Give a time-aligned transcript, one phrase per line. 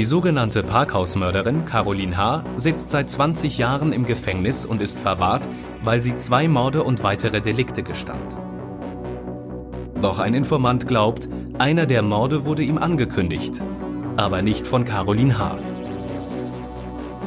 [0.00, 2.42] Die sogenannte Parkhausmörderin Caroline H.
[2.56, 5.46] sitzt seit 20 Jahren im Gefängnis und ist verwahrt,
[5.84, 8.38] weil sie zwei Morde und weitere Delikte gestand.
[10.00, 13.62] Doch ein Informant glaubt, einer der Morde wurde ihm angekündigt,
[14.16, 15.58] aber nicht von Caroline H.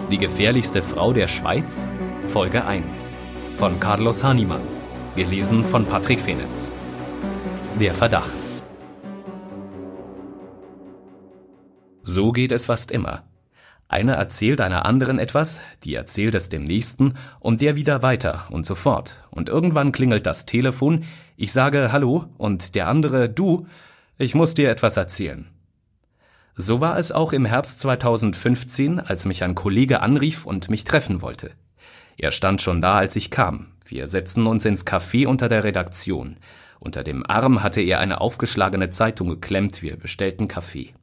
[0.09, 1.87] Die gefährlichste Frau der Schweiz?
[2.25, 3.15] Folge 1
[3.53, 4.61] von Carlos Hahnemann,
[5.15, 6.71] gelesen von Patrick Fenitz.
[7.79, 8.42] Der Verdacht.
[12.13, 13.23] So geht es fast immer.
[13.87, 18.67] Einer erzählt einer anderen etwas, die erzählt es dem nächsten und der wieder weiter und
[18.67, 19.23] so fort.
[19.31, 21.05] Und irgendwann klingelt das Telefon,
[21.37, 23.65] ich sage Hallo und der andere Du,
[24.19, 25.47] ich muss dir etwas erzählen.
[26.55, 31.23] So war es auch im Herbst 2015, als mich ein Kollege anrief und mich treffen
[31.23, 31.49] wollte.
[32.15, 33.71] Er stand schon da, als ich kam.
[33.87, 36.37] Wir setzten uns ins Café unter der Redaktion.
[36.79, 40.93] Unter dem Arm hatte er eine aufgeschlagene Zeitung geklemmt, wir bestellten Kaffee.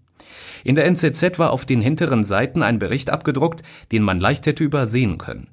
[0.65, 4.65] In der NZZ war auf den hinteren Seiten ein Bericht abgedruckt, den man leicht hätte
[4.65, 5.49] übersehen können.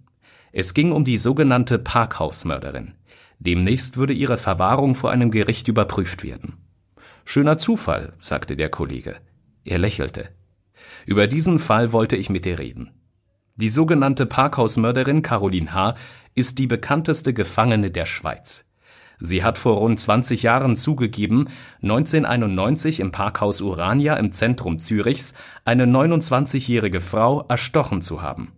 [0.52, 2.94] Es ging um die sogenannte Parkhausmörderin.
[3.39, 6.58] Demnächst würde ihre Verwahrung vor einem Gericht überprüft werden.
[7.25, 9.16] Schöner Zufall, sagte der Kollege.
[9.66, 10.30] Er lächelte.
[11.06, 12.91] Über diesen Fall wollte ich mit dir reden.
[13.56, 15.95] Die sogenannte Parkhausmörderin Caroline H.
[16.36, 18.66] ist die bekannteste Gefangene der Schweiz.
[19.19, 21.49] Sie hat vor rund 20 Jahren zugegeben,
[21.81, 25.33] 1991 im Parkhaus Urania im Zentrum Zürichs
[25.65, 28.53] eine 29-jährige Frau erstochen zu haben.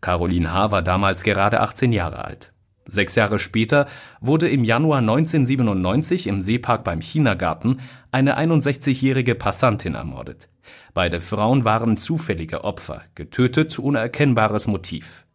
[0.00, 0.70] Caroline H.
[0.70, 2.52] war damals gerade 18 Jahre alt.
[2.88, 3.86] Sechs Jahre später
[4.20, 7.80] wurde im Januar 1997 im Seepark beim Chinagarten
[8.12, 10.48] eine 61-jährige Passantin ermordet.
[10.94, 15.25] Beide Frauen waren zufällige Opfer, getötet ohne erkennbares Motiv.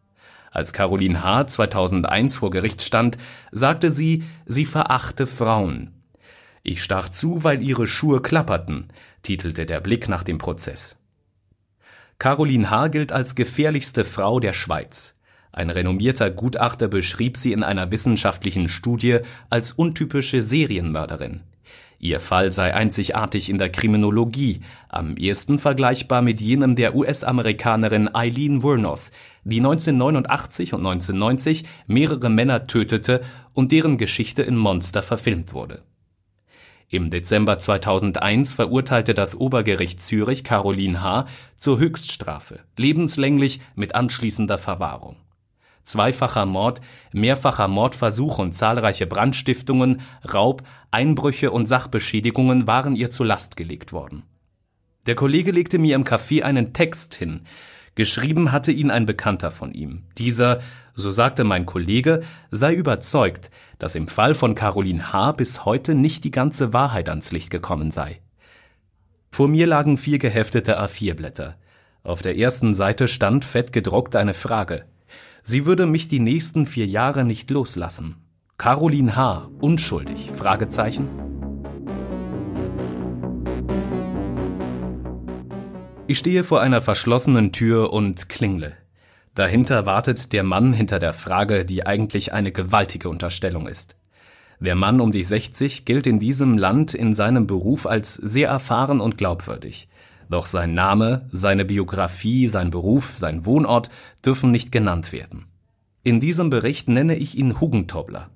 [0.52, 1.46] Als Caroline H.
[1.46, 3.16] 2001 vor Gericht stand,
[3.50, 5.94] sagte sie, sie verachte Frauen.
[6.62, 8.92] Ich stach zu, weil ihre Schuhe klapperten,
[9.22, 10.96] titelte der Blick nach dem Prozess.
[12.18, 12.88] Caroline H.
[12.88, 15.16] gilt als gefährlichste Frau der Schweiz.
[15.52, 19.20] Ein renommierter Gutachter beschrieb sie in einer wissenschaftlichen Studie
[19.50, 21.40] als untypische Serienmörderin.
[22.04, 28.64] Ihr Fall sei einzigartig in der Kriminologie, am ehesten vergleichbar mit jenem der US-Amerikanerin Eileen
[28.64, 29.12] Wuornos,
[29.44, 33.22] die 1989 und 1990 mehrere Männer tötete
[33.54, 35.82] und deren Geschichte in Monster verfilmt wurde.
[36.88, 41.26] Im Dezember 2001 verurteilte das Obergericht Zürich Caroline H.
[41.54, 45.21] zur Höchststrafe, lebenslänglich mit anschließender Verwahrung
[45.84, 46.80] zweifacher Mord,
[47.12, 50.00] mehrfacher Mordversuch und zahlreiche Brandstiftungen,
[50.32, 54.24] Raub, Einbrüche und Sachbeschädigungen waren ihr zur Last gelegt worden.
[55.06, 57.42] Der Kollege legte mir im Café einen Text hin.
[57.94, 60.04] Geschrieben hatte ihn ein Bekannter von ihm.
[60.16, 60.60] Dieser,
[60.94, 65.32] so sagte mein Kollege, sei überzeugt, dass im Fall von Caroline H.
[65.32, 68.20] bis heute nicht die ganze Wahrheit ans Licht gekommen sei.
[69.28, 71.56] Vor mir lagen vier geheftete A4-Blätter.
[72.04, 74.84] Auf der ersten Seite stand fett gedruckt eine Frage.
[75.44, 78.14] Sie würde mich die nächsten vier Jahre nicht loslassen.
[78.58, 79.50] Caroline H.
[79.60, 80.30] unschuldig?
[80.30, 81.08] Fragezeichen.
[86.06, 88.74] Ich stehe vor einer verschlossenen Tür und klingle.
[89.34, 93.96] Dahinter wartet der Mann hinter der Frage, die eigentlich eine gewaltige Unterstellung ist.
[94.60, 99.00] Der Mann um die 60 gilt in diesem Land in seinem Beruf als sehr erfahren
[99.00, 99.88] und glaubwürdig.
[100.32, 103.90] Doch sein Name, seine Biografie, sein Beruf, sein Wohnort
[104.24, 105.44] dürfen nicht genannt werden.
[106.04, 108.30] In diesem Bericht nenne ich ihn Hugentobler.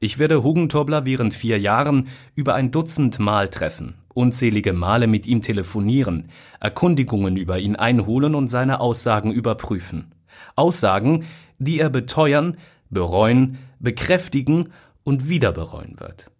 [0.00, 5.42] Ich werde Hugentobler während vier Jahren über ein Dutzend Mal treffen, unzählige Male mit ihm
[5.42, 6.30] telefonieren,
[6.60, 10.14] Erkundigungen über ihn einholen und seine Aussagen überprüfen.
[10.56, 11.26] Aussagen,
[11.58, 12.56] die er beteuern,
[12.88, 14.72] bereuen, bekräftigen
[15.04, 16.30] und wieder bereuen wird.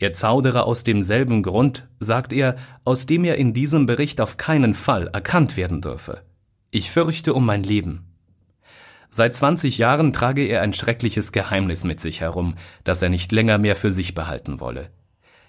[0.00, 4.72] Er zaudere aus demselben Grund, sagt er, aus dem er in diesem Bericht auf keinen
[4.72, 6.22] Fall erkannt werden dürfe.
[6.70, 8.06] Ich fürchte um mein Leben.
[9.10, 13.58] Seit 20 Jahren trage er ein schreckliches Geheimnis mit sich herum, das er nicht länger
[13.58, 14.88] mehr für sich behalten wolle.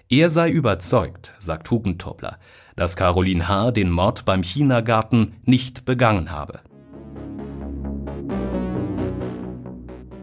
[0.09, 2.38] Er sei überzeugt, sagt Hugentobler,
[2.75, 3.71] dass Caroline H.
[3.71, 6.59] den Mord beim Chinagarten nicht begangen habe.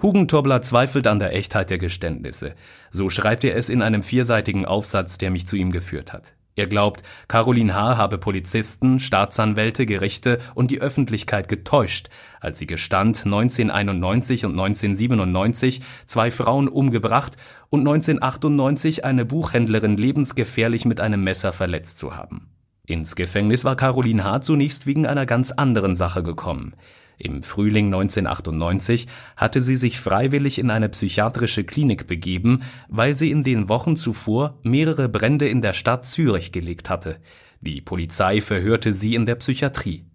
[0.09, 2.55] Hugentobler zweifelt an der Echtheit der Geständnisse.
[2.91, 6.33] So schreibt er es in einem vierseitigen Aufsatz, der mich zu ihm geführt hat.
[6.57, 7.99] Er glaubt, Caroline H.
[7.99, 12.09] habe Polizisten, Staatsanwälte, Gerichte und die Öffentlichkeit getäuscht,
[12.41, 17.37] als sie gestand, 1991 und 1997 zwei Frauen umgebracht
[17.69, 22.49] und 1998 eine Buchhändlerin lebensgefährlich mit einem Messer verletzt zu haben.
[22.87, 24.41] Ins Gefängnis war Caroline H.
[24.41, 26.73] zunächst wegen einer ganz anderen Sache gekommen.
[27.19, 33.43] Im Frühling 1998 hatte sie sich freiwillig in eine psychiatrische Klinik begeben, weil sie in
[33.43, 37.19] den Wochen zuvor mehrere Brände in der Stadt Zürich gelegt hatte.
[37.61, 40.07] Die Polizei verhörte sie in der Psychiatrie.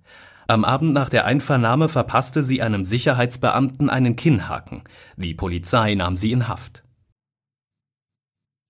[0.48, 4.84] Am Abend nach der Einvernahme verpasste sie einem Sicherheitsbeamten einen Kinnhaken.
[5.18, 6.84] Die Polizei nahm sie in Haft.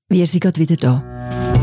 [0.10, 1.63] Wir sind gerade wieder da.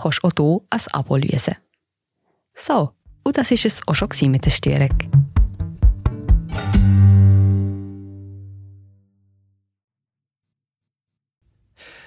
[0.00, 1.56] kannst du auch hier ein Abo lösen.
[2.54, 2.92] So,
[3.24, 4.96] und das war es auch schon mit der Störung.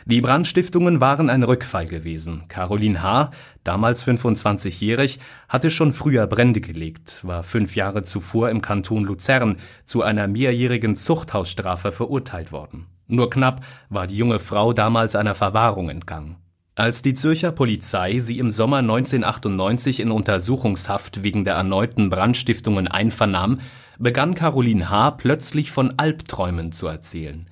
[0.05, 2.45] Die Brandstiftungen waren ein Rückfall gewesen.
[2.47, 3.29] Caroline H.,
[3.63, 10.01] damals 25-jährig, hatte schon früher Brände gelegt, war fünf Jahre zuvor im Kanton Luzern zu
[10.01, 12.87] einer mehrjährigen Zuchthausstrafe verurteilt worden.
[13.05, 16.37] Nur knapp war die junge Frau damals einer Verwahrung entgangen.
[16.79, 23.59] Als die Zürcher Polizei sie im Sommer 1998 in Untersuchungshaft wegen der erneuten Brandstiftungen einvernahm,
[23.97, 25.11] begann Caroline H.
[25.11, 27.47] plötzlich von Albträumen zu erzählen.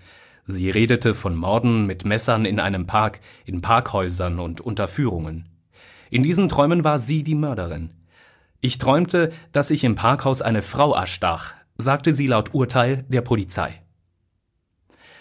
[0.45, 5.49] Sie redete von Morden mit Messern in einem Park, in Parkhäusern und Unterführungen.
[6.09, 7.89] In diesen Träumen war sie die Mörderin.
[8.61, 13.81] Ich träumte, dass ich im Parkhaus eine Frau erstach, sagte sie laut Urteil der Polizei.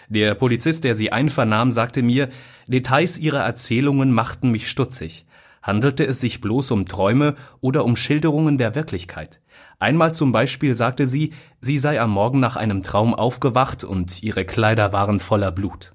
[0.09, 2.29] Der Polizist, der sie einvernahm, sagte mir,
[2.67, 5.27] Details ihrer Erzählungen machten mich stutzig.
[5.63, 9.41] Handelte es sich bloß um Träume oder um Schilderungen der Wirklichkeit?
[9.81, 14.45] Einmal zum Beispiel sagte sie, sie sei am Morgen nach einem Traum aufgewacht und ihre
[14.45, 15.93] Kleider waren voller Blut.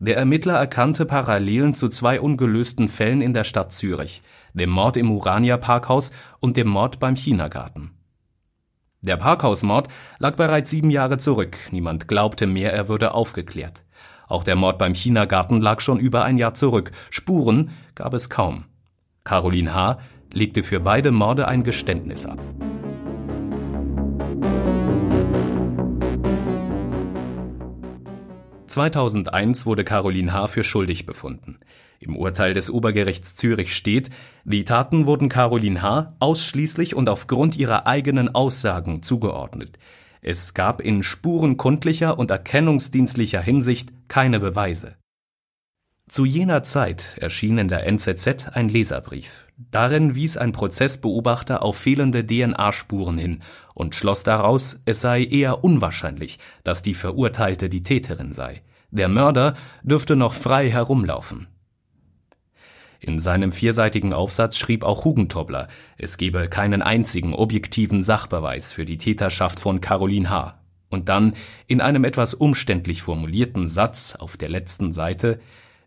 [0.00, 4.22] Der Ermittler erkannte Parallelen zu zwei ungelösten Fällen in der Stadt Zürich,
[4.52, 6.10] dem Mord im Urania Parkhaus
[6.40, 7.93] und dem Mord beim Chinagarten.
[9.04, 13.82] Der Parkhausmord lag bereits sieben Jahre zurück, niemand glaubte mehr, er würde aufgeklärt.
[14.28, 18.64] Auch der Mord beim Chinagarten lag schon über ein Jahr zurück, Spuren gab es kaum.
[19.22, 19.98] Caroline H.
[20.32, 22.38] legte für beide Morde ein Geständnis ab.
[28.66, 30.46] 2001 wurde Caroline H.
[30.46, 31.58] für schuldig befunden.
[32.04, 34.10] Im Urteil des Obergerichts Zürich steht,
[34.44, 36.14] die Taten wurden Caroline H.
[36.18, 39.78] ausschließlich und aufgrund ihrer eigenen Aussagen zugeordnet.
[40.20, 44.96] Es gab in spurenkundlicher und erkennungsdienstlicher Hinsicht keine Beweise.
[46.06, 49.46] Zu jener Zeit erschien in der NZZ ein Leserbrief.
[49.56, 53.42] Darin wies ein Prozessbeobachter auf fehlende DNA-Spuren hin
[53.72, 58.60] und schloss daraus, es sei eher unwahrscheinlich, dass die Verurteilte die Täterin sei.
[58.90, 61.48] Der Mörder dürfte noch frei herumlaufen.
[63.06, 65.68] In seinem vierseitigen Aufsatz schrieb auch Hugentobler,
[65.98, 70.58] es gebe keinen einzigen objektiven Sachbeweis für die Täterschaft von Caroline H.
[70.88, 71.34] Und dann
[71.66, 75.38] in einem etwas umständlich formulierten Satz auf der letzten Seite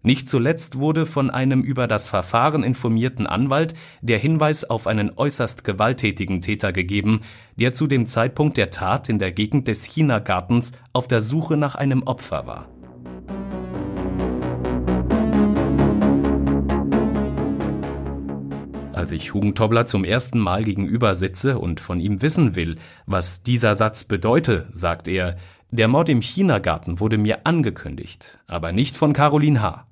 [0.04, 5.64] nicht zuletzt wurde von einem über das Verfahren informierten Anwalt der Hinweis auf einen äußerst
[5.64, 7.22] gewalttätigen Täter gegeben,
[7.56, 11.74] der zu dem Zeitpunkt der Tat in der Gegend des Chinagartens auf der Suche nach
[11.74, 12.77] einem Opfer war.
[18.98, 23.76] Als ich Hugentobler zum ersten Mal gegenüber sitze und von ihm wissen will, was dieser
[23.76, 25.38] Satz bedeute, sagt er,
[25.70, 29.86] der Mord im Chinagarten wurde mir angekündigt, aber nicht von Caroline H.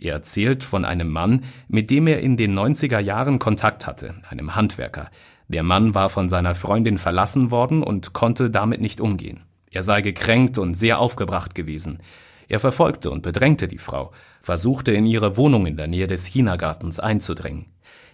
[0.00, 4.56] Er erzählt von einem Mann, mit dem er in den 90er Jahren Kontakt hatte, einem
[4.56, 5.08] Handwerker.
[5.46, 9.44] Der Mann war von seiner Freundin verlassen worden und konnte damit nicht umgehen.
[9.70, 12.00] Er sei gekränkt und sehr aufgebracht gewesen.
[12.48, 14.10] Er verfolgte und bedrängte die Frau,
[14.40, 17.66] versuchte in ihre Wohnung in der Nähe des Chinagartens einzudringen.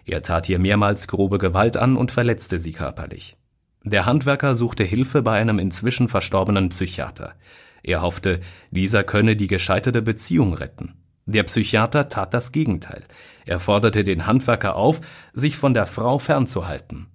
[0.04, 3.36] Er tat ihr mehrmals grobe Gewalt an und verletzte sie körperlich.
[3.82, 7.34] Der Handwerker suchte Hilfe bei einem inzwischen verstorbenen Psychiater.
[7.82, 8.40] Er hoffte,
[8.70, 10.94] dieser könne die gescheiterte Beziehung retten.
[11.26, 13.04] Der Psychiater tat das Gegenteil.
[13.46, 15.00] Er forderte den Handwerker auf,
[15.32, 17.06] sich von der Frau fernzuhalten.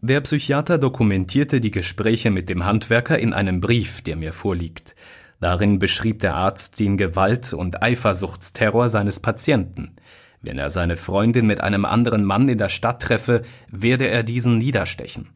[0.00, 4.94] Der Psychiater dokumentierte die Gespräche mit dem Handwerker in einem Brief, der mir vorliegt.
[5.40, 9.96] Darin beschrieb der Arzt den Gewalt- und Eifersuchtsterror seines Patienten.
[10.42, 14.58] Wenn er seine Freundin mit einem anderen Mann in der Stadt treffe, werde er diesen
[14.58, 15.30] niederstechen.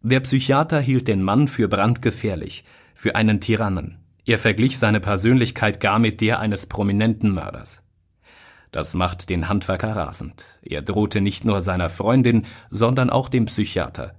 [0.00, 2.64] Der Psychiater hielt den Mann für brandgefährlich,
[2.94, 3.98] für einen Tyrannen.
[4.26, 7.86] Er verglich seine Persönlichkeit gar mit der eines prominenten Mörders.
[8.70, 10.58] Das macht den Handwerker rasend.
[10.62, 14.14] Er drohte nicht nur seiner Freundin, sondern auch dem Psychiater.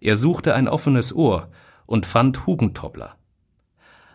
[0.00, 1.48] Er suchte ein offenes Ohr
[1.86, 3.16] und fand Hugentobler.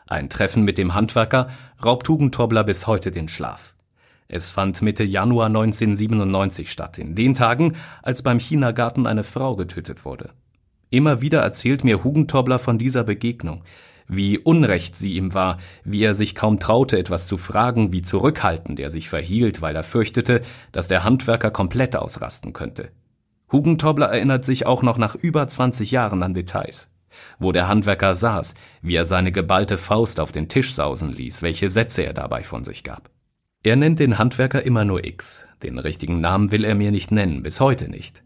[0.05, 1.50] Ein Treffen mit dem Handwerker
[1.83, 3.73] raubt Hugentobler bis heute den Schlaf.
[4.33, 10.05] Es fand Mitte Januar 1997 statt, in den Tagen, als beim Chinagarten eine Frau getötet
[10.05, 10.29] wurde.
[10.89, 13.63] Immer wieder erzählt mir Hugentobler von dieser Begegnung,
[14.07, 18.79] wie unrecht sie ihm war, wie er sich kaum traute, etwas zu fragen, wie zurückhaltend
[18.79, 20.39] er sich verhielt, weil er fürchtete,
[20.71, 22.91] dass der Handwerker komplett ausrasten könnte.
[23.51, 26.89] Hugentobler erinnert sich auch noch nach über 20 Jahren an Details
[27.39, 31.69] wo der Handwerker saß, wie er seine geballte Faust auf den Tisch sausen ließ, welche
[31.69, 33.09] Sätze er dabei von sich gab.
[33.63, 37.44] Er nennt den Handwerker immer nur X, den richtigen Namen will er mir nicht nennen,
[37.44, 38.24] bis heute nicht.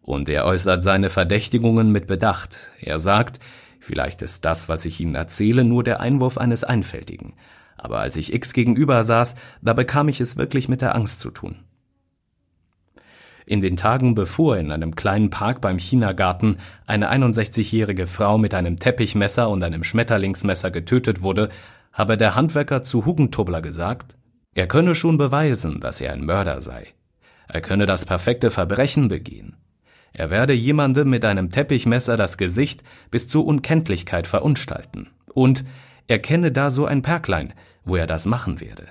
[0.00, 2.68] Und er äußert seine Verdächtigungen mit Bedacht.
[2.80, 3.40] Er sagt,
[3.80, 7.34] vielleicht ist das, was ich Ihnen erzähle, nur der Einwurf eines Einfältigen.
[7.76, 11.32] Aber als ich X gegenüber saß, da bekam ich es wirklich mit der Angst zu
[11.32, 11.56] tun.
[13.44, 18.78] In den Tagen bevor in einem kleinen Park beim Chinagarten eine 61-jährige Frau mit einem
[18.78, 21.48] Teppichmesser und einem Schmetterlingsmesser getötet wurde,
[21.92, 24.16] habe der Handwerker zu Hugentobler gesagt,
[24.56, 26.86] er könne schon beweisen, dass er ein Mörder sei.
[27.46, 29.54] Er könne das perfekte Verbrechen begehen.
[30.14, 35.10] Er werde jemandem mit einem Teppichmesser das Gesicht bis zur Unkenntlichkeit verunstalten.
[35.34, 35.62] Und
[36.08, 37.52] er kenne da so ein Perklein,
[37.84, 38.88] wo er das machen werde.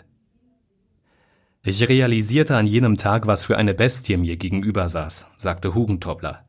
[1.63, 6.45] Ich realisierte an jenem Tag, was für eine Bestie mir gegenüber saß, sagte Hugentobler.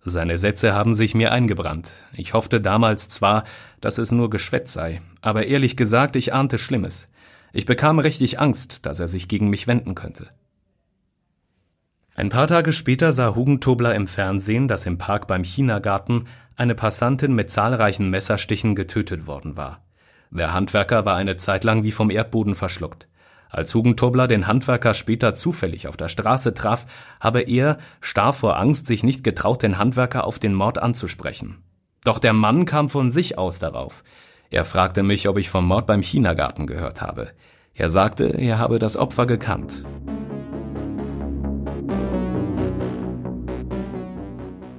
[0.00, 1.92] Seine Sätze haben sich mir eingebrannt.
[2.14, 3.44] Ich hoffte damals zwar,
[3.80, 7.10] dass es nur Geschwätz sei, aber ehrlich gesagt, ich ahnte Schlimmes.
[7.56, 10.28] Ich bekam richtig Angst, dass er sich gegen mich wenden könnte.
[12.14, 17.34] Ein paar Tage später sah Hugentobler im Fernsehen, dass im Park beim Chinagarten eine Passantin
[17.34, 19.86] mit zahlreichen Messerstichen getötet worden war.
[20.30, 23.08] Der Handwerker war eine Zeit lang wie vom Erdboden verschluckt.
[23.48, 26.84] Als Hugentobler den Handwerker später zufällig auf der Straße traf,
[27.20, 31.64] habe er, starr vor Angst, sich nicht getraut, den Handwerker auf den Mord anzusprechen.
[32.04, 34.04] Doch der Mann kam von sich aus darauf.
[34.50, 37.30] Er fragte mich, ob ich vom Mord beim Chinagarten gehört habe.
[37.74, 39.84] Er sagte, er habe das Opfer gekannt.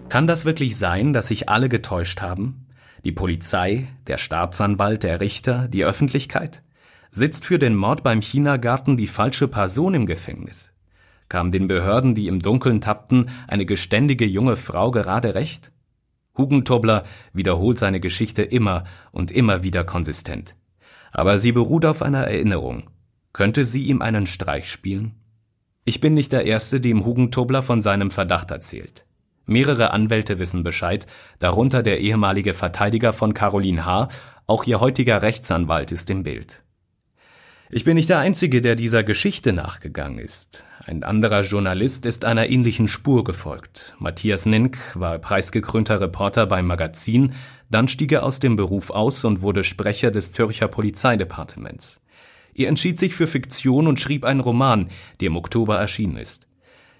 [0.09, 2.65] Kann das wirklich sein, dass sich alle getäuscht haben?
[3.03, 6.63] Die Polizei, der Staatsanwalt, der Richter, die Öffentlichkeit?
[7.11, 10.73] Sitzt für den Mord beim Chinagarten die falsche Person im Gefängnis?
[11.29, 15.71] Kam den Behörden, die im Dunkeln tappten, eine geständige junge Frau gerade recht?
[16.37, 17.03] Hugentobler
[17.33, 20.55] wiederholt seine Geschichte immer und immer wieder konsistent.
[21.11, 22.89] Aber sie beruht auf einer Erinnerung.
[23.33, 25.15] Könnte sie ihm einen Streich spielen?
[25.85, 29.05] Ich bin nicht der Erste, dem Hugentobler von seinem Verdacht erzählt.
[29.45, 31.07] Mehrere Anwälte wissen Bescheid,
[31.39, 34.09] darunter der ehemalige Verteidiger von Caroline H.,
[34.45, 36.63] auch ihr heutiger Rechtsanwalt ist im Bild.
[37.69, 40.63] Ich bin nicht der Einzige, der dieser Geschichte nachgegangen ist.
[40.85, 43.93] Ein anderer Journalist ist einer ähnlichen Spur gefolgt.
[43.99, 47.33] Matthias Nink war preisgekrönter Reporter beim Magazin,
[47.69, 51.99] dann stieg er aus dem Beruf aus und wurde Sprecher des Zürcher Polizeidepartements.
[52.55, 54.87] Er entschied sich für Fiktion und schrieb einen Roman,
[55.19, 56.47] der im Oktober erschienen ist.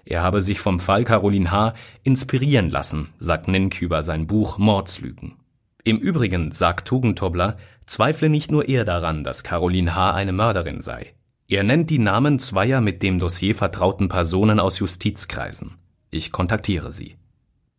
[0.04, 1.72] Er habe sich vom Fall Caroline H.
[2.02, 5.36] inspirieren lassen, sagt Nink über sein Buch Mordslügen.
[5.84, 7.56] Im Übrigen, sagt Tugentobler,
[7.86, 10.12] zweifle nicht nur er daran, dass Caroline H.
[10.14, 11.14] eine Mörderin sei.
[11.48, 15.76] Er nennt die Namen zweier mit dem Dossier vertrauten Personen aus Justizkreisen.
[16.10, 17.16] Ich kontaktiere sie.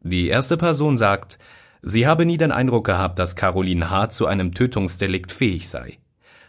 [0.02, 1.38] Die erste Person sagt,
[1.82, 4.10] sie habe nie den Eindruck gehabt, dass Caroline H.
[4.10, 6.00] zu einem Tötungsdelikt fähig sei.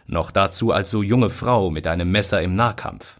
[0.07, 3.19] Noch dazu als so junge Frau mit einem Messer im Nahkampf.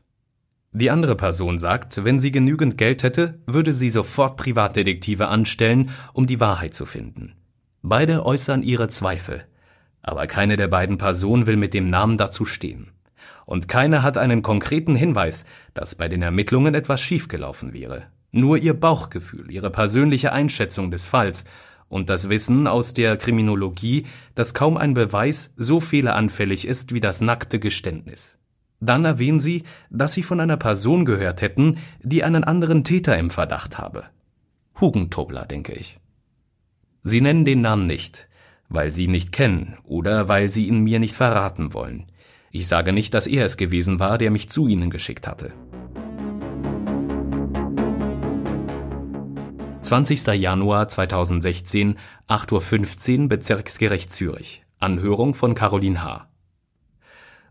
[0.71, 6.27] Die andere Person sagt, wenn sie genügend Geld hätte, würde sie sofort Privatdetektive anstellen, um
[6.27, 7.35] die Wahrheit zu finden.
[7.83, 9.43] Beide äußern ihre Zweifel,
[10.01, 12.91] aber keine der beiden Personen will mit dem Namen dazu stehen.
[13.45, 18.03] Und keine hat einen konkreten Hinweis, dass bei den Ermittlungen etwas schiefgelaufen wäre.
[18.31, 21.45] Nur ihr Bauchgefühl, ihre persönliche Einschätzung des Falls
[21.89, 27.19] und das Wissen aus der Kriminologie, dass kaum ein Beweis so fehleranfällig ist wie das
[27.19, 28.37] nackte Geständnis.
[28.79, 33.29] Dann erwähnen sie, dass sie von einer Person gehört hätten, die einen anderen Täter im
[33.29, 34.05] Verdacht habe.
[34.79, 35.99] Hugentobler, denke ich.
[37.03, 38.27] Sie nennen den Namen nicht,
[38.69, 42.05] weil Sie ihn nicht kennen oder weil Sie ihn mir nicht verraten wollen.
[42.51, 45.53] Ich sage nicht, dass er es gewesen war, der mich zu Ihnen geschickt hatte.
[49.81, 50.27] 20.
[50.27, 54.63] Januar 2016, 8.15 Uhr, Bezirksgericht Zürich.
[54.79, 56.27] Anhörung von Caroline H.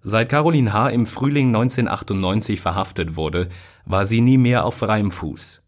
[0.02, 0.90] Seit Caroline H.
[0.90, 3.49] im Frühling 1998 verhaftet wurde,
[3.85, 5.60] war sie nie mehr auf freiem Fuß.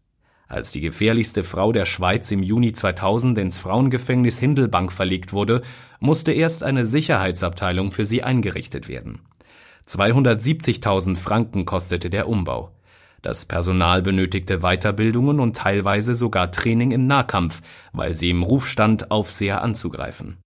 [0.53, 5.63] Als die gefährlichste Frau der Schweiz im Juni 2000 ins Frauengefängnis Hindelbank verlegt wurde,
[5.99, 9.21] musste erst eine Sicherheitsabteilung für sie eingerichtet werden.
[9.87, 12.69] 270.000 Franken kostete der Umbau.
[13.23, 19.09] Das Personal benötigte Weiterbildungen und teilweise sogar Training im Nahkampf, weil sie im Ruf stand,
[19.09, 20.37] Aufseher anzugreifen.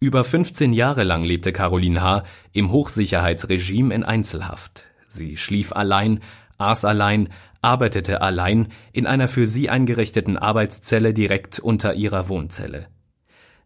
[0.00, 2.24] Über 15 Jahre lang lebte Caroline H.
[2.52, 4.86] im Hochsicherheitsregime in Einzelhaft.
[5.06, 6.18] Sie schlief allein,
[6.58, 7.28] aß allein,
[7.62, 12.88] arbeitete allein in einer für sie eingerichteten Arbeitszelle direkt unter ihrer Wohnzelle.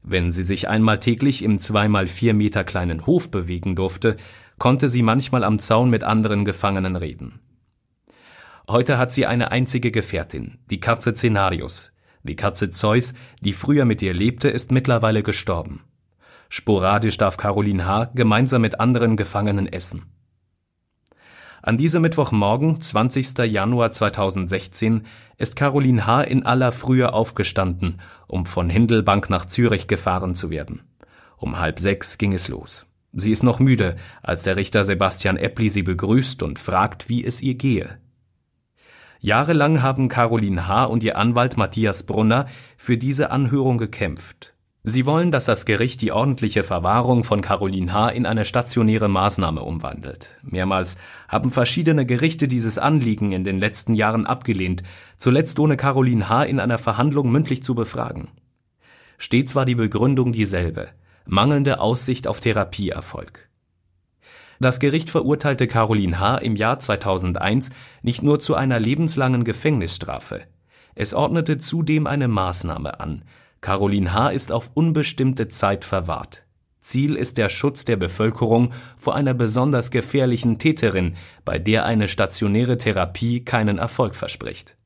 [0.03, 4.17] Wenn sie sich einmal täglich im zweimal vier Meter kleinen Hof bewegen durfte,
[4.59, 7.41] konnte sie manchmal am Zaun mit anderen Gefangenen reden.
[8.69, 11.93] Heute hat sie eine einzige Gefährtin, die Katze Cenarius.
[12.23, 15.83] Die Katze Zeus, die früher mit ihr lebte, ist mittlerweile gestorben.
[16.49, 18.13] Sporadisch darf Caroline H.
[18.15, 20.05] gemeinsam mit anderen Gefangenen essen.
[21.65, 23.39] An diesem Mittwochmorgen, 20.
[23.39, 25.07] Januar 2016,
[25.39, 26.23] ist Caroline H.
[26.23, 30.83] in aller Frühe aufgestanden, um von Hindelbank nach Zürich gefahren zu werden.
[31.37, 32.87] Um halb sechs ging es los.
[33.13, 37.41] Sie ist noch müde, als der Richter Sebastian Eppli sie begrüßt und fragt, wie es
[37.41, 37.97] ihr gehe.
[39.21, 40.87] Jahrelang haben Caroline H.
[40.87, 44.55] und ihr Anwalt Matthias Brunner für diese Anhörung gekämpft.
[44.85, 48.09] Sie wollen, dass das Gericht die ordentliche Verwahrung von Caroline H.
[48.11, 50.39] in eine stationäre Maßnahme umwandelt.
[50.43, 50.99] Mehrmals
[51.29, 54.83] haben verschiedene Gerichte dieses Anliegen in den letzten Jahren abgelehnt,
[55.19, 56.45] zuletzt ohne Caroline H.
[56.45, 58.29] in einer Verhandlung mündlich zu befragen.
[59.19, 60.89] Stets war die Begründung dieselbe
[61.27, 63.49] mangelnde Aussicht auf Therapieerfolg.
[64.61, 66.39] Das Gericht verurteilte Caroline H.
[66.39, 67.71] im Jahr 2001
[68.03, 70.43] nicht nur zu einer lebenslangen Gefängnisstrafe.
[70.95, 73.25] Es ordnete zudem eine Maßnahme an.
[73.63, 74.29] Caroline H.
[74.29, 76.45] ist auf unbestimmte Zeit verwahrt.
[76.81, 81.15] Ziel ist der Schutz der Bevölkerung vor einer besonders gefährlichen Täterin,
[81.47, 84.77] bei der eine stationäre Therapie keinen Erfolg verspricht.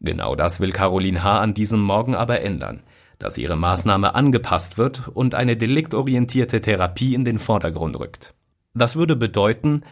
[0.00, 1.38] Genau das will Caroline H.
[1.38, 2.82] an diesem Morgen aber ändern
[3.22, 8.34] dass ihre Maßnahme angepasst wird und eine deliktorientierte Therapie in den Vordergrund rückt.
[8.74, 9.82] Das würde bedeuten,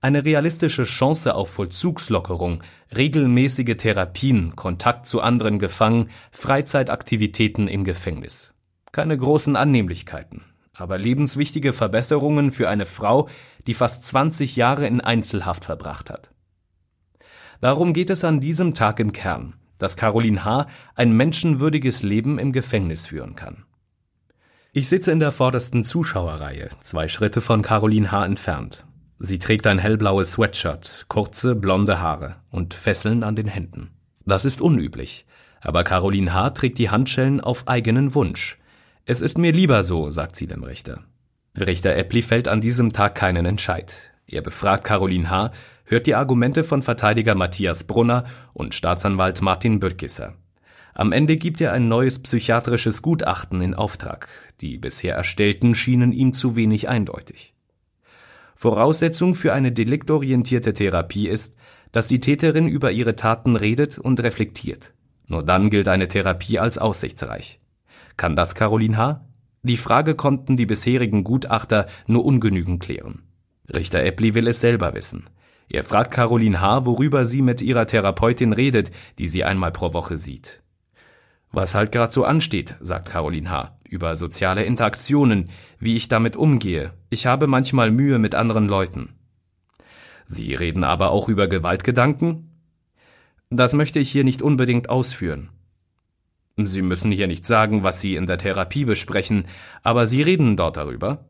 [0.00, 2.62] eine realistische Chance auf Vollzugslockerung,
[2.96, 8.54] regelmäßige Therapien, Kontakt zu anderen Gefangenen, Freizeitaktivitäten im Gefängnis.
[8.92, 13.28] Keine großen Annehmlichkeiten, aber lebenswichtige Verbesserungen für eine Frau,
[13.66, 16.30] die fast 20 Jahre in Einzelhaft verbracht hat.
[17.60, 20.66] Darum geht es an diesem Tag im Kern dass Caroline H.
[20.94, 23.64] ein menschenwürdiges Leben im Gefängnis führen kann.
[24.72, 28.24] Ich sitze in der vordersten Zuschauerreihe, zwei Schritte von Caroline H.
[28.24, 28.84] entfernt.
[29.22, 33.90] Sie trägt ein hellblaues Sweatshirt, kurze blonde Haare und Fesseln an den Händen.
[34.24, 35.26] Das ist unüblich,
[35.60, 36.50] aber Caroline H.
[36.50, 38.56] trägt die Handschellen auf eigenen Wunsch.
[39.04, 41.04] Es ist mir lieber so, sagt sie dem Richter.
[41.54, 44.10] Richter Eppli fällt an diesem Tag keinen Entscheid.
[44.26, 45.52] Er befragt Caroline H.,
[45.84, 50.32] hört die Argumente von Verteidiger Matthias Brunner und Staatsanwalt Martin Bürgisser.
[50.94, 54.28] Am Ende gibt er ein neues psychiatrisches Gutachten in Auftrag.
[54.62, 57.52] Die bisher erstellten schienen ihm zu wenig eindeutig.
[58.60, 61.56] Voraussetzung für eine deliktorientierte Therapie ist,
[61.92, 64.92] dass die Täterin über ihre Taten redet und reflektiert.
[65.26, 67.58] Nur dann gilt eine Therapie als aussichtsreich.
[68.18, 69.24] Kann das Caroline H.?
[69.62, 73.22] Die Frage konnten die bisherigen Gutachter nur ungenügend klären.
[73.72, 75.24] Richter Eppli will es selber wissen.
[75.70, 80.18] Er fragt Caroline H., worüber sie mit ihrer Therapeutin redet, die sie einmal pro Woche
[80.18, 80.62] sieht.
[81.50, 86.92] Was halt gerade so ansteht, sagt Caroline H., über soziale Interaktionen, wie ich damit umgehe.
[87.10, 89.10] Ich habe manchmal Mühe mit anderen Leuten.
[90.26, 92.50] Sie reden aber auch über Gewaltgedanken?
[93.50, 95.48] Das möchte ich hier nicht unbedingt ausführen.
[96.56, 99.46] Sie müssen hier nicht sagen, was Sie in der Therapie besprechen,
[99.82, 101.24] aber Sie reden dort darüber.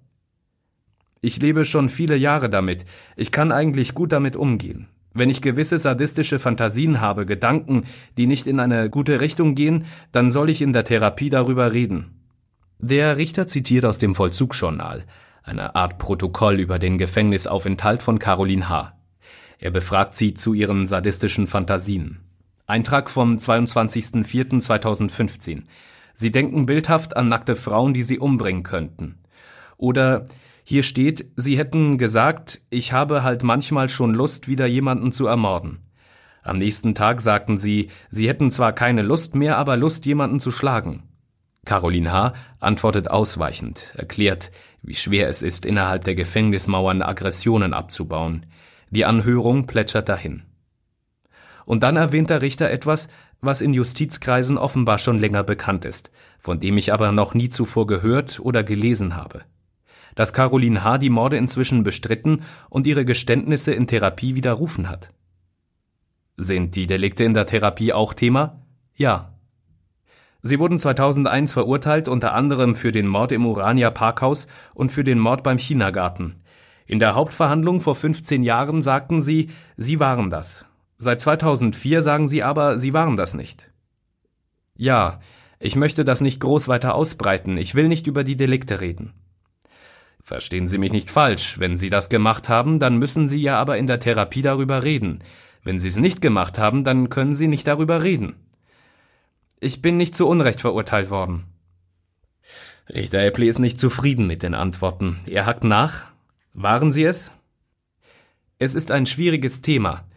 [1.23, 2.85] Ich lebe schon viele Jahre damit.
[3.17, 4.89] Ich kann eigentlich gut damit umgehen.
[5.13, 7.85] Wenn ich gewisse sadistische Fantasien habe, Gedanken,
[8.17, 12.20] die nicht in eine gute Richtung gehen, dann soll ich in der Therapie darüber reden.
[12.83, 15.05] Der Richter zitiert aus dem Vollzugsjournal,
[15.43, 18.99] eine Art Protokoll über den Gefängnisaufenthalt von Caroline H.
[19.59, 22.21] Er befragt sie zu ihren sadistischen Fantasien.
[22.67, 25.65] Eintrag vom 22.04.2015.
[26.15, 29.19] Sie denken bildhaft an nackte Frauen, die sie umbringen könnten.
[29.77, 30.25] Oder
[30.65, 35.81] hier steht, Sie hätten gesagt, ich habe halt manchmal schon Lust, wieder jemanden zu ermorden.
[36.43, 40.51] Am nächsten Tag sagten Sie, Sie hätten zwar keine Lust mehr, aber Lust, jemanden zu
[40.51, 41.10] schlagen.
[41.65, 42.33] Caroline H.
[42.59, 44.51] antwortet ausweichend, erklärt,
[44.83, 48.47] wie schwer es ist, innerhalb der Gefängnismauern Aggressionen abzubauen.
[48.91, 50.43] Die Anhörung plätschert dahin.
[51.67, 53.09] Und dann erwähnt der Richter etwas,
[53.41, 57.87] was in Justizkreisen offenbar schon länger bekannt ist, von dem ich aber noch nie zuvor
[57.87, 59.45] gehört oder gelesen habe.
[60.15, 60.99] dass Caroline H.
[60.99, 65.11] die Morde inzwischen bestritten und ihre Geständnisse in Therapie widerrufen hat.
[66.37, 68.63] Sind die Delikte in der Therapie auch Thema?
[68.97, 69.30] Ja.
[70.43, 75.19] Sie wurden 2001 verurteilt, unter anderem für den Mord im Urania Parkhaus und für den
[75.19, 76.43] Mord beim Chinagarten.
[76.87, 80.67] In der Hauptverhandlung vor 15 Jahren sagten sie, sie waren das.
[80.99, 83.71] Seit 2004 sagen sie aber, sie waren das nicht.
[84.77, 85.21] Ja,
[85.59, 89.13] ich möchte das nicht groß weiter ausbreiten, ich will nicht über die Delikte reden.
[90.23, 93.79] Verstehen Sie mich nicht falsch, wenn Sie das gemacht haben, dann müssen Sie ja aber
[93.79, 95.21] in der Therapie darüber reden.
[95.65, 98.37] Wenn Sie es nicht gemacht haben, dann können Sie nicht darüber reden.
[99.63, 101.45] Ich bin nicht zu Unrecht verurteilt worden.
[102.89, 105.21] Richter Epley ist nicht zufrieden mit den Antworten.
[105.27, 106.07] Er hackt nach.
[106.55, 107.31] Waren Sie es?
[108.59, 110.09] Es ist ein schwieriges Thema.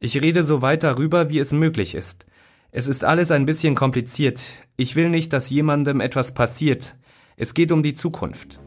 [0.00, 2.26] Ich rede so weit darüber, wie es möglich ist.
[2.72, 4.40] Es ist alles ein bisschen kompliziert.
[4.76, 6.94] Ich will nicht, dass jemandem etwas passiert.
[7.36, 8.60] Es geht um die Zukunft.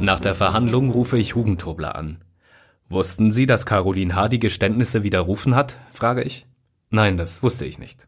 [0.00, 2.22] Nach der Verhandlung rufe ich Hugentobler an.
[2.88, 4.28] Wussten Sie, dass Caroline H.
[4.28, 5.76] die Geständnisse widerrufen hat?
[5.92, 6.46] frage ich.
[6.90, 8.06] Nein, das wusste ich nicht.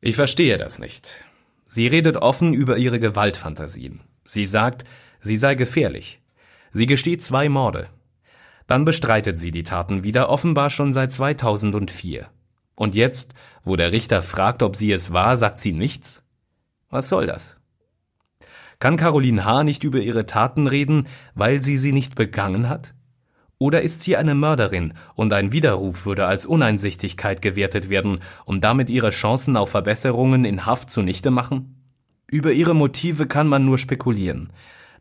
[0.00, 1.24] Ich verstehe das nicht.
[1.66, 4.00] Sie redet offen über ihre Gewaltfantasien.
[4.24, 4.84] Sie sagt,
[5.20, 6.20] sie sei gefährlich.
[6.72, 7.88] Sie gesteht zwei Morde.
[8.66, 12.28] Dann bestreitet sie die Taten wieder, offenbar schon seit 2004.
[12.74, 16.22] Und jetzt, wo der Richter fragt, ob sie es war, sagt sie nichts?
[16.90, 17.56] Was soll das?
[18.82, 19.62] Kann Caroline H.
[19.62, 22.94] nicht über ihre Taten reden, weil sie sie nicht begangen hat?
[23.58, 28.90] Oder ist sie eine Mörderin und ein Widerruf würde als Uneinsichtigkeit gewertet werden, um damit
[28.90, 31.80] ihre Chancen auf Verbesserungen in Haft zunichte machen?
[32.26, 34.52] Über ihre Motive kann man nur spekulieren.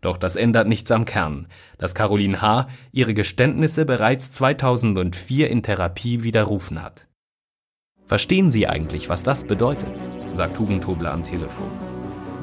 [0.01, 1.47] Doch das ändert nichts am Kern,
[1.79, 2.67] dass Caroline H.
[2.91, 7.07] ihre Geständnisse bereits 2004 in Therapie widerrufen hat.
[8.05, 9.89] Verstehen Sie eigentlich, was das bedeutet?
[10.33, 11.90] sagt Tugentobler am Telefon.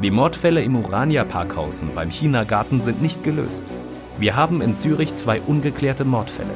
[0.01, 3.65] Die Mordfälle im Urania Parkhausen beim China Garten sind nicht gelöst.
[4.17, 6.55] Wir haben in Zürich zwei ungeklärte Mordfälle.